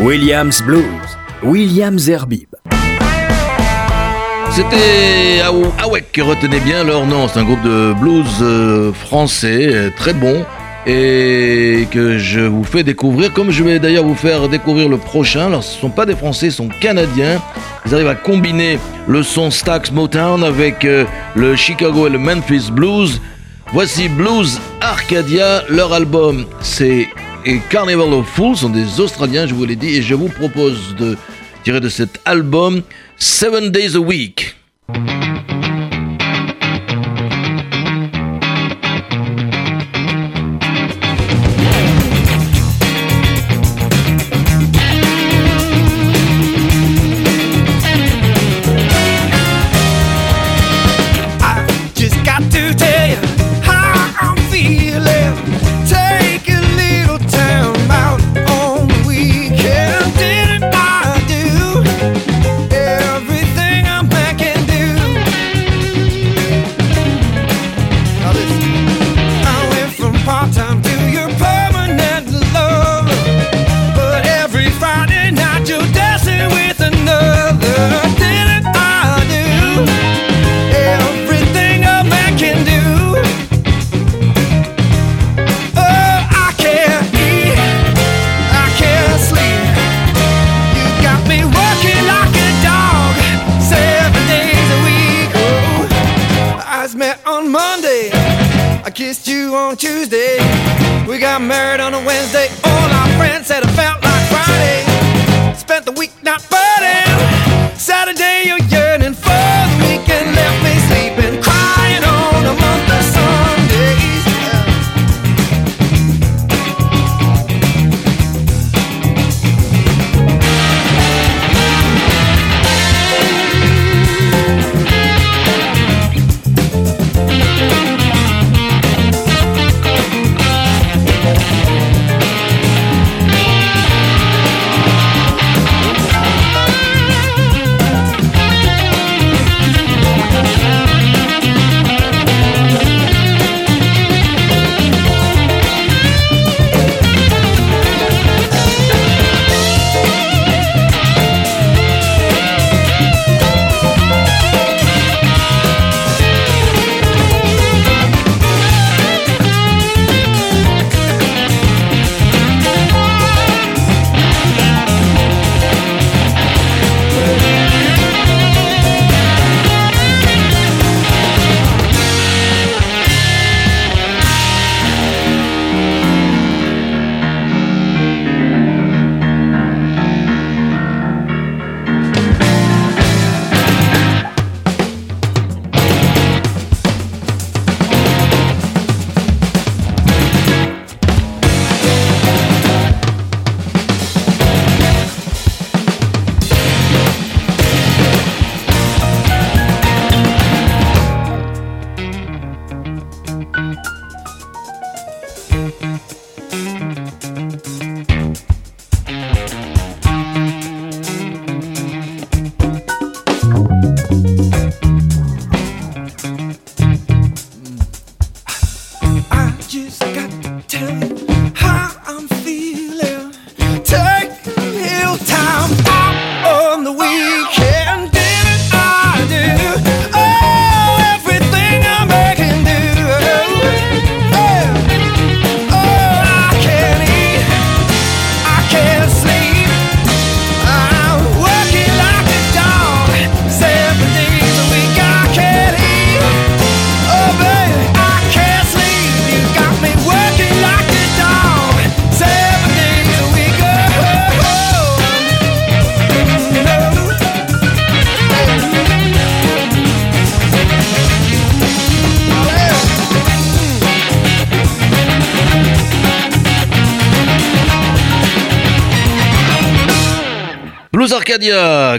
Williams 0.03 0.61
Blues, 0.61 0.83
Williams 1.43 2.09
Herbib. 2.09 2.49
C'était 4.51 5.39
Awek, 5.81 6.19
retenez 6.21 6.59
bien 6.59 6.83
leur 6.83 7.05
nom, 7.05 7.29
c'est 7.29 7.39
un 7.39 7.45
groupe 7.45 7.61
de 7.61 7.93
blues 7.93 8.25
euh, 8.41 8.91
français 8.91 9.69
euh, 9.71 9.89
très 9.95 10.11
bon 10.11 10.45
et 10.85 11.87
que 11.89 12.17
je 12.17 12.41
vous 12.41 12.65
fais 12.65 12.83
découvrir, 12.83 13.31
comme 13.31 13.49
je 13.49 13.63
vais 13.63 13.79
d'ailleurs 13.79 14.03
vous 14.03 14.13
faire 14.13 14.49
découvrir 14.49 14.89
le 14.89 14.97
prochain. 14.97 15.45
Alors 15.45 15.63
ce 15.63 15.77
ne 15.77 15.81
sont 15.83 15.89
pas 15.89 16.05
des 16.05 16.17
Français, 16.17 16.49
ce 16.49 16.57
sont 16.57 16.69
Canadiens. 16.81 17.41
Ils 17.85 17.95
arrivent 17.95 18.07
à 18.09 18.15
combiner 18.15 18.79
le 19.07 19.23
son 19.23 19.51
Stax 19.51 19.89
Motown 19.93 20.43
avec 20.43 20.83
euh, 20.83 21.05
le 21.33 21.55
Chicago 21.55 22.07
et 22.07 22.09
le 22.09 22.19
Memphis 22.19 22.69
Blues. 22.69 23.21
Voici 23.71 24.09
Blues 24.09 24.59
Arcadia, 24.81 25.63
leur 25.69 25.93
album 25.93 26.45
c'est 26.59 27.07
et 27.45 27.59
Carnival 27.69 28.13
of 28.13 28.27
Fools 28.27 28.57
sont 28.57 28.69
des 28.69 28.99
Australiens, 28.99 29.47
je 29.47 29.53
vous 29.53 29.65
l'ai 29.65 29.75
dit, 29.75 29.95
et 29.95 30.01
je 30.01 30.15
vous 30.15 30.29
propose 30.29 30.95
de 30.95 31.17
tirer 31.63 31.79
de 31.79 31.89
cet 31.89 32.19
album 32.25 32.81
Seven 33.17 33.71
Days 33.71 33.95
a 33.95 33.99
Week. 33.99 34.55
On 99.73 99.77
Tuesday. 99.77 100.37
We 101.07 101.17
got 101.17 101.41
married 101.41 101.79
on 101.79 101.95
a 101.95 102.05
Wednesday. 102.05 102.22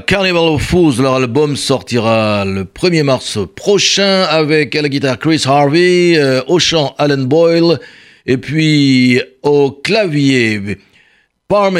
Carnival 0.00 0.48
of 0.54 0.62
Fools, 0.62 1.00
leur 1.00 1.14
album 1.14 1.56
sortira 1.56 2.44
le 2.44 2.64
1er 2.64 3.02
mars 3.02 3.38
prochain 3.54 4.22
avec 4.22 4.74
à 4.74 4.82
la 4.82 4.88
guitare 4.88 5.18
Chris 5.18 5.42
Harvey, 5.46 6.14
euh, 6.16 6.42
au 6.46 6.58
chant 6.58 6.94
Alan 6.98 7.22
Boyle, 7.22 7.78
et 8.26 8.36
puis 8.36 9.20
au 9.42 9.70
clavier 9.70 10.78
Parmes 11.46 11.78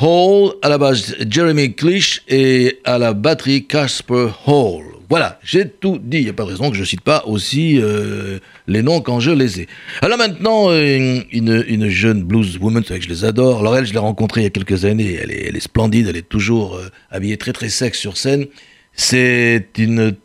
Hall, 0.00 0.54
à 0.60 0.68
la 0.68 0.76
base 0.76 1.14
Jeremy 1.30 1.72
Clish 1.72 2.22
et 2.28 2.80
à 2.84 2.98
la 2.98 3.12
batterie 3.12 3.64
Casper 3.64 4.26
Hall. 4.44 4.82
Voilà, 5.08 5.38
j'ai 5.44 5.68
tout 5.68 6.00
dit. 6.02 6.18
Il 6.18 6.24
n'y 6.24 6.30
a 6.30 6.32
pas 6.32 6.42
de 6.42 6.48
raison 6.48 6.68
que 6.68 6.74
je 6.74 6.80
ne 6.80 6.84
cite 6.84 7.00
pas 7.00 7.22
aussi 7.26 7.78
euh, 7.80 8.40
les 8.66 8.82
noms 8.82 9.00
quand 9.00 9.20
je 9.20 9.30
les 9.30 9.60
ai. 9.60 9.68
Alors 10.02 10.18
maintenant, 10.18 10.68
euh, 10.70 11.20
une, 11.30 11.64
une 11.68 11.88
jeune 11.88 12.24
blues 12.24 12.58
woman, 12.58 12.82
c'est 12.82 12.94
vrai 12.94 12.98
que 12.98 13.04
je 13.04 13.10
les 13.10 13.24
adore. 13.24 13.60
Alors 13.60 13.76
elle, 13.76 13.86
je 13.86 13.92
l'ai 13.92 14.00
rencontrée 14.00 14.40
il 14.40 14.44
y 14.44 14.46
a 14.48 14.50
quelques 14.50 14.84
années. 14.84 15.16
Elle 15.22 15.30
est, 15.30 15.46
elle 15.48 15.56
est 15.56 15.60
splendide, 15.60 16.08
elle 16.08 16.16
est 16.16 16.28
toujours 16.28 16.74
euh, 16.74 16.90
habillée 17.12 17.36
très 17.36 17.52
très 17.52 17.68
sexe 17.68 18.00
sur 18.00 18.16
scène. 18.16 18.46
C'est 18.94 19.68
une, 19.78 20.16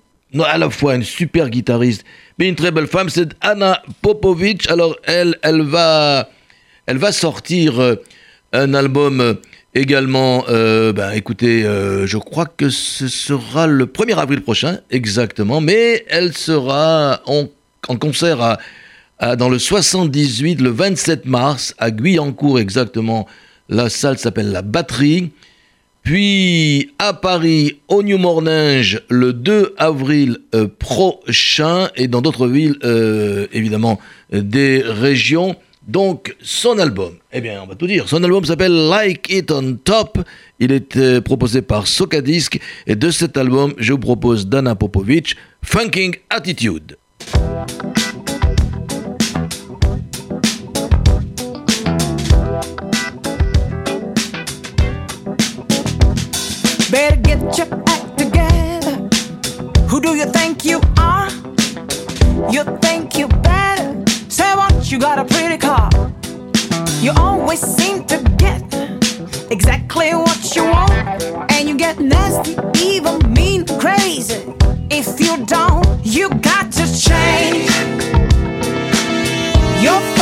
à 0.44 0.58
la 0.58 0.72
fois 0.72 0.96
une 0.96 1.04
super 1.04 1.52
guitariste, 1.52 2.06
mais 2.40 2.50
une 2.50 2.56
très 2.56 2.72
belle 2.72 2.88
femme. 2.88 3.10
C'est 3.10 3.30
Anna 3.42 3.84
Popovic. 4.02 4.68
Alors 4.72 4.96
elle, 5.04 5.38
elle 5.44 5.62
va, 5.62 6.28
elle 6.88 6.98
va 6.98 7.12
sortir 7.12 7.98
un 8.54 8.74
album 8.74 9.22
euh, 9.22 9.34
également. 9.76 10.46
euh, 10.50 10.94
ben, 10.94 11.12
écoutez, 11.12 11.64
euh, 11.64 12.08
je 12.08 12.18
crois 12.18 12.46
que 12.46 12.70
ce 12.70 13.08
sera 13.08 13.68
le 13.68 13.86
1er 13.86 14.16
avril 14.16 14.42
prochain, 14.42 14.80
exactement. 14.90 15.62
Mais 15.62 16.06
elle 16.10 16.36
sera 16.36 17.22
en, 17.26 17.48
concert 17.98 18.58
dans 19.38 19.50
le 19.50 19.60
78, 19.60 20.62
le 20.62 20.70
27 20.70 21.26
mars, 21.26 21.74
à 21.78 21.92
Guyancourt 21.92 22.60
exactement. 22.60 23.28
La 23.68 23.90
salle 23.90 24.18
s'appelle 24.18 24.52
La 24.52 24.62
Batterie. 24.62 25.32
Puis 26.04 26.92
à 26.98 27.14
Paris, 27.14 27.80
au 27.88 28.02
New 28.04 28.18
Morninge, 28.18 29.02
le 29.10 29.34
2 29.34 29.76
avril 29.78 30.38
prochain, 30.80 31.90
et 31.96 32.08
dans 32.08 32.22
d'autres 32.22 32.48
villes, 32.48 32.78
évidemment, 33.52 34.00
des 34.32 34.82
régions. 34.86 35.56
Donc, 35.90 36.36
son 36.40 36.78
album, 36.78 37.16
eh 37.34 37.42
bien, 37.42 37.64
on 37.64 37.66
va 37.66 37.74
tout 37.74 37.88
dire. 37.88 38.08
Son 38.08 38.24
album 38.24 38.46
s'appelle 38.46 38.90
Like 38.90 39.28
It 39.34 39.50
on 39.50 39.76
Top. 39.84 40.20
Il 40.60 40.72
est 40.72 40.96
euh, 40.98 41.20
proposé 41.20 41.64
par 41.64 41.88
Socadisc. 41.88 42.60
Et 42.86 42.96
de 42.96 43.10
cet 43.10 43.38
album, 43.38 43.74
je 43.80 43.94
vous 43.94 43.98
propose 43.98 44.46
Dana 44.46 44.76
Popovic, 44.76 45.36
Funking 45.64 46.16
Attitude. 46.30 46.96
Better 56.92 57.18
get 57.24 57.58
your 57.58 57.68
act 57.88 58.16
together. 58.16 59.10
Who 59.90 60.00
do 60.00 60.16
you 60.16 60.26
think 60.32 60.64
you 60.64 60.82
are? 61.00 61.30
You 62.52 62.64
think 62.80 63.18
you 63.18 63.28
better? 63.28 63.49
You 64.90 64.98
got 64.98 65.20
a 65.20 65.26
pretty 65.26 65.60
car. 65.60 65.88
You 67.00 67.12
always 67.16 67.60
seem 67.60 68.06
to 68.06 68.18
get 68.38 68.64
exactly 69.52 70.16
what 70.16 70.56
you 70.56 70.64
want, 70.64 70.92
and 71.52 71.70
you 71.70 71.78
get 71.78 72.00
nasty, 72.00 72.58
evil, 72.76 73.20
mean, 73.30 73.68
crazy. 73.80 74.52
If 74.90 75.20
you 75.20 75.46
don't, 75.46 75.86
you 76.04 76.30
got 76.42 76.72
to 76.72 76.86
change 77.00 77.70
your 79.84 80.19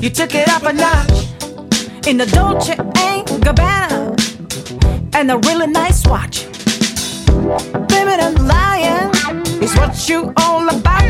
You 0.00 0.10
took 0.10 0.32
it 0.36 0.48
up 0.48 0.62
a 0.62 0.72
notch 0.72 1.26
in 2.06 2.18
the 2.18 2.26
Dolce 2.26 2.74
and 2.74 3.26
Gabbana 3.42 4.14
and 5.12 5.28
a 5.28 5.38
really 5.38 5.66
nice 5.66 6.06
watch. 6.06 6.46
Living 7.90 8.20
and 8.20 8.46
lying 8.46 9.10
is 9.60 9.74
what 9.74 10.08
you 10.08 10.32
all 10.36 10.68
about. 10.68 11.02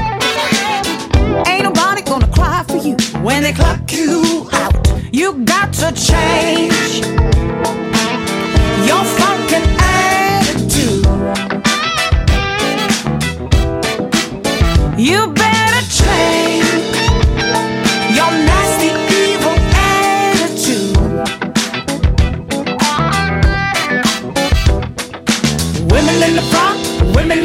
Ain't 1.47 1.65
nobody 1.65 2.01
gonna 2.01 2.29
cry 2.29 2.65
for 2.67 2.79
you 2.79 2.97
when 3.21 3.43
they 3.43 3.53
clock 3.53 3.93
you 3.93 4.49
out. 4.53 4.75
You 5.13 5.45
got 5.45 5.71
to 5.75 5.93
change 5.93 7.05
your 8.89 9.05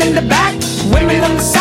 in 0.05 0.15
the 0.15 0.21
back, 0.21 0.53
women 0.91 1.23
on 1.23 1.37
the. 1.37 1.52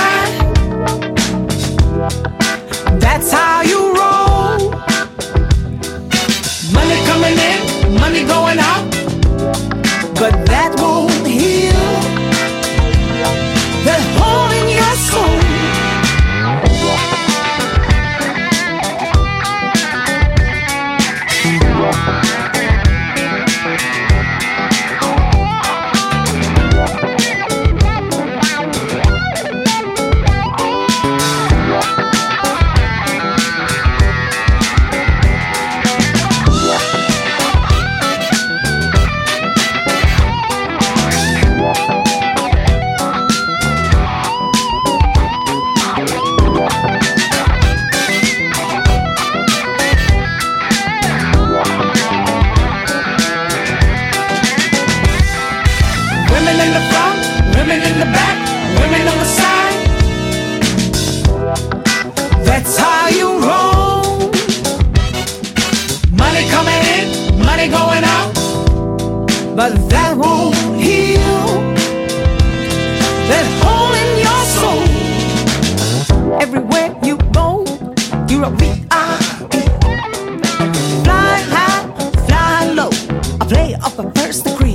A 83.53 83.55
player 83.55 83.77
of 83.85 83.97
the 83.97 84.11
first 84.21 84.45
degree. 84.45 84.72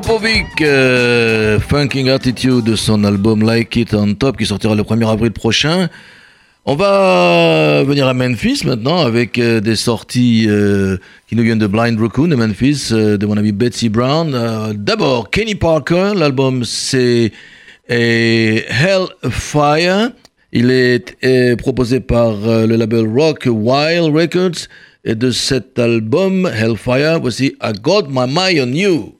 Popovic, 0.00 0.60
euh, 0.60 1.58
Funking 1.58 2.08
Attitude 2.08 2.62
de 2.62 2.76
son 2.76 3.02
album 3.02 3.42
Like 3.42 3.74
It 3.74 3.92
on 3.94 4.14
Top 4.14 4.36
qui 4.36 4.46
sortira 4.46 4.76
le 4.76 4.84
1er 4.84 5.10
avril 5.10 5.32
prochain. 5.32 5.88
On 6.64 6.76
va 6.76 7.82
venir 7.82 8.06
à 8.06 8.14
Memphis 8.14 8.62
maintenant 8.64 9.00
avec 9.00 9.38
euh, 9.38 9.58
des 9.58 9.74
sorties 9.74 10.46
euh, 10.46 10.98
qui 11.26 11.34
nous 11.34 11.42
viennent 11.42 11.58
de 11.58 11.66
Blind 11.66 11.98
Raccoon 11.98 12.28
de 12.28 12.36
Memphis, 12.36 12.90
de 12.92 13.26
mon 13.26 13.36
ami 13.36 13.50
Betsy 13.50 13.88
Brown. 13.88 14.72
D'abord, 14.76 15.30
Kenny 15.30 15.56
Parker, 15.56 16.12
l'album 16.14 16.62
c'est 16.64 17.32
Hellfire. 17.88 18.92
Il 20.52 20.70
est 20.70 21.56
proposé 21.56 21.98
par 21.98 22.36
le 22.36 22.76
label 22.76 23.04
Rock 23.08 23.48
Wild 23.50 24.14
Records. 24.14 24.68
Et 25.04 25.16
de 25.16 25.30
cet 25.32 25.78
album, 25.78 26.46
Hellfire, 26.46 27.18
voici 27.20 27.56
I 27.62 27.72
Got 27.82 28.08
My 28.10 28.26
Mind 28.28 28.60
on 28.60 28.72
You. 28.72 29.17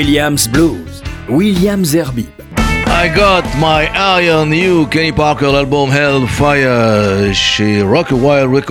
Williams 0.00 0.48
Blues, 0.48 1.02
Williams 1.28 1.92
Herbib. 1.92 2.32
I 2.86 3.12
got 3.14 3.44
my 3.58 3.86
eye 3.94 4.30
on 4.30 4.50
you, 4.50 4.86
Kenny 4.86 5.12
Parker, 5.12 5.52
l'album 5.52 5.90
Hellfire 5.90 7.34
chez 7.34 7.82
Rock 7.82 8.10
Wild 8.10 8.64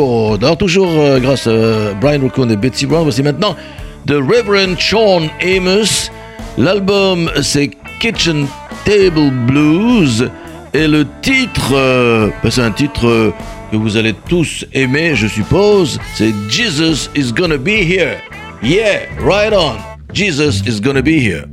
Alors 0.44 0.58
toujours 0.58 0.90
euh, 0.90 1.20
grâce 1.20 1.46
à 1.46 1.52
euh, 1.52 1.94
Brian 2.02 2.22
Raccoon 2.22 2.50
et 2.50 2.56
Betsy 2.56 2.88
Brown, 2.88 3.04
voici 3.04 3.22
maintenant 3.22 3.56
The 4.08 4.14
Reverend 4.14 4.80
Sean 4.80 5.30
Amos. 5.44 6.10
L'album 6.58 7.30
c'est 7.44 7.70
Kitchen 8.00 8.48
Table 8.84 9.30
Blues 9.46 10.32
et 10.74 10.88
le 10.88 11.06
titre, 11.22 11.74
euh, 11.76 12.32
ben, 12.42 12.50
c'est 12.50 12.64
un 12.64 12.72
titre 12.72 13.34
que 13.72 13.78
vous 13.78 13.98
allez 13.98 14.16
tous 14.28 14.66
aimer 14.74 15.16
je 15.16 15.28
suppose, 15.28 16.00
c'est 16.16 16.34
Jesus 16.50 17.08
is 17.16 17.32
gonna 17.32 17.58
be 17.58 17.84
here. 17.88 18.18
Yeah, 18.64 19.06
right 19.24 19.54
on. 19.54 19.99
Jesus 20.12 20.66
is 20.66 20.80
going 20.80 20.96
to 20.96 21.04
be 21.04 21.20
here. 21.20 21.46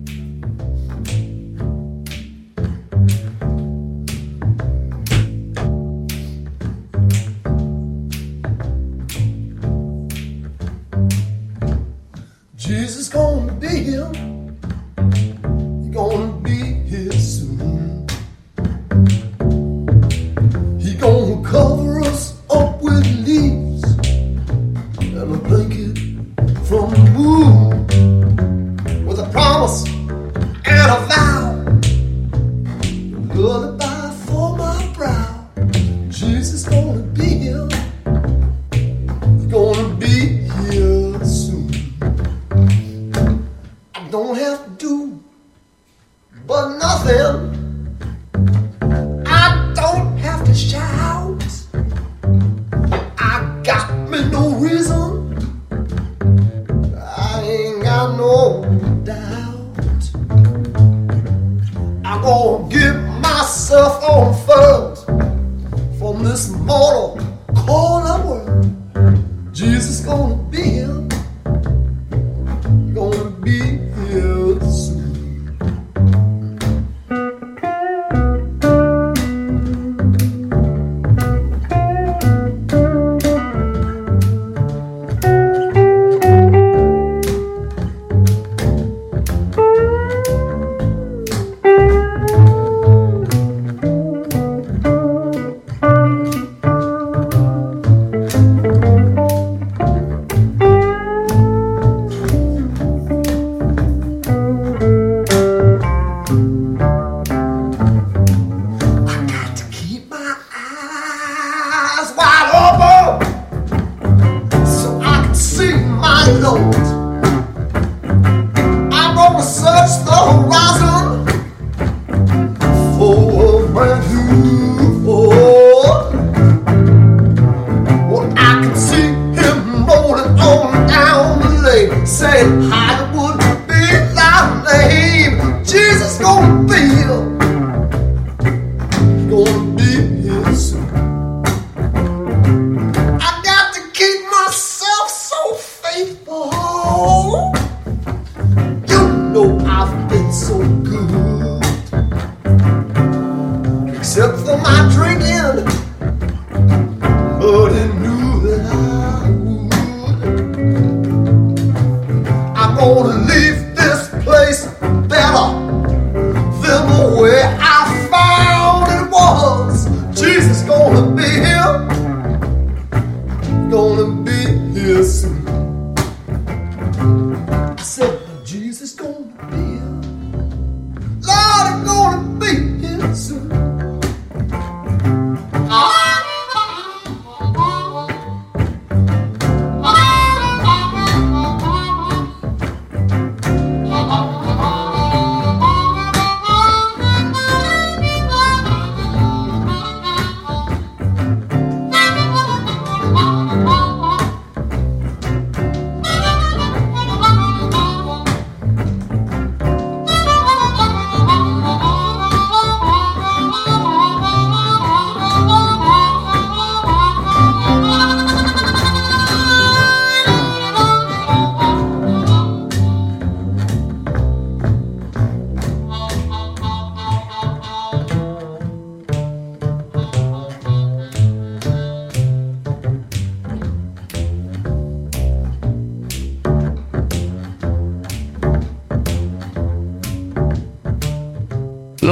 wanna 162.95 163.19
leave 163.27 163.56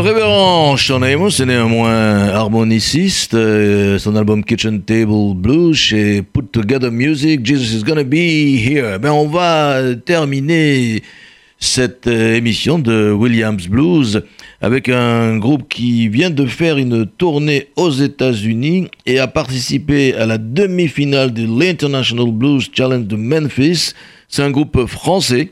révérend 0.05 0.77
Sean 0.77 1.01
Amos 1.01 1.41
est 1.41 1.47
néanmoins 1.47 2.29
harmoniciste. 2.29 3.33
Euh, 3.33 3.99
son 3.99 4.17
album 4.17 4.45
Kitchen 4.45 4.83
Table 4.83 5.35
Blues 5.35 5.75
chez 5.75 6.21
Put 6.21 6.45
Together 6.53 6.93
Music, 6.93 7.41
Jesus 7.43 7.79
is 7.79 7.83
Gonna 7.85 8.05
Be 8.05 8.15
Here. 8.15 8.99
Ben, 8.99 9.13
on 9.13 9.29
va 9.29 9.95
terminer 10.05 11.03
cette 11.59 12.07
euh, 12.07 12.35
émission 12.35 12.79
de 12.79 13.13
Williams 13.13 13.67
Blues 13.67 14.23
avec 14.61 14.91
un 14.91 15.39
groupe 15.39 15.71
qui 15.71 16.09
vient 16.09 16.31
de 16.31 16.45
faire 16.45 16.77
une 16.77 17.07
tournée 17.07 17.69
aux 17.77 17.91
États-Unis 17.91 18.89
et 19.07 19.19
a 19.19 19.27
participé 19.27 20.13
à 20.17 20.27
la 20.27 20.37
demi-finale 20.37 21.33
de 21.33 21.47
l'International 21.47 22.31
Blues 22.31 22.69
Challenge 22.75 23.07
de 23.07 23.17
Memphis. 23.17 23.95
C'est 24.29 24.43
un 24.43 24.51
groupe 24.51 24.85
français. 24.85 25.51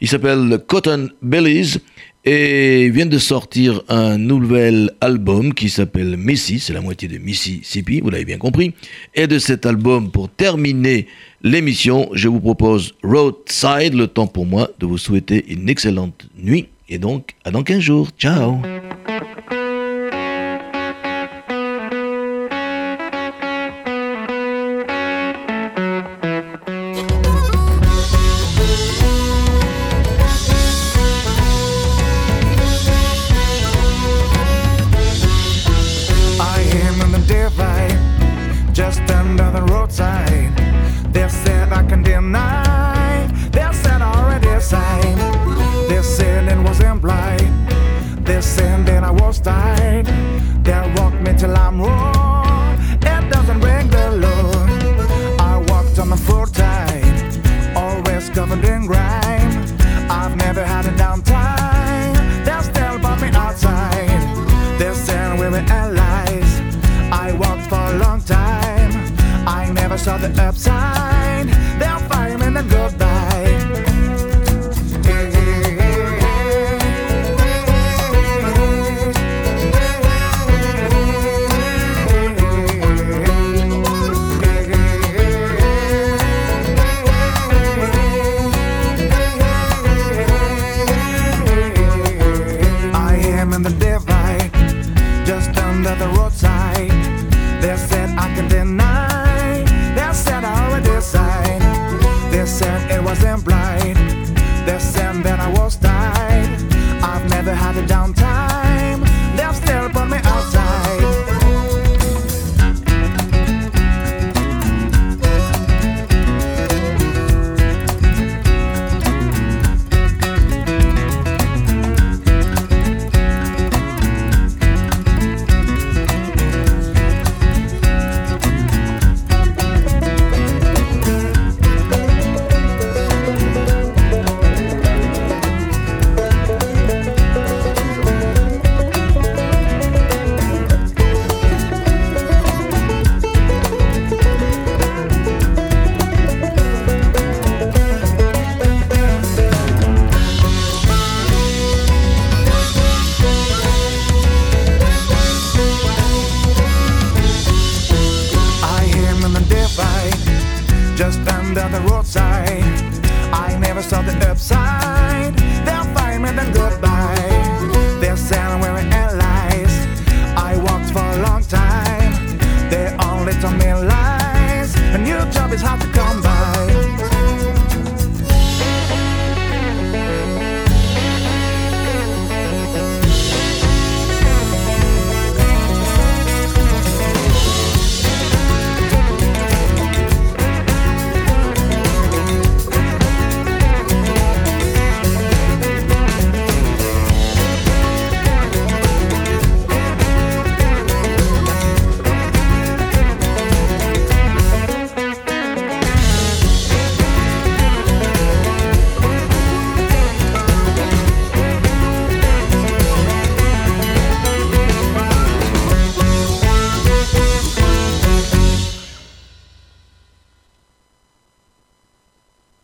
Il 0.00 0.08
s'appelle 0.08 0.58
Cotton 0.66 1.10
Bellies 1.22 1.78
et 2.24 2.88
vient 2.90 3.06
de 3.06 3.18
sortir 3.18 3.82
un 3.88 4.16
nouvel 4.16 4.90
album 5.00 5.54
qui 5.54 5.68
s'appelle 5.68 6.16
Missy, 6.16 6.60
c'est 6.60 6.72
la 6.72 6.80
moitié 6.80 7.08
de 7.08 7.18
Mississippi, 7.18 8.00
vous 8.00 8.10
l'avez 8.10 8.24
bien 8.24 8.38
compris. 8.38 8.74
Et 9.14 9.26
de 9.26 9.38
cet 9.38 9.66
album, 9.66 10.10
pour 10.10 10.28
terminer 10.28 11.06
l'émission, 11.42 12.08
je 12.12 12.28
vous 12.28 12.40
propose 12.40 12.94
Roadside, 13.02 13.94
le 13.94 14.06
temps 14.06 14.28
pour 14.28 14.46
moi 14.46 14.70
de 14.78 14.86
vous 14.86 14.98
souhaiter 14.98 15.44
une 15.48 15.68
excellente 15.68 16.26
nuit. 16.38 16.68
Et 16.88 16.98
donc, 16.98 17.34
à 17.44 17.50
dans 17.50 17.62
15 17.62 17.80
jours. 17.80 18.08
Ciao 18.18 18.60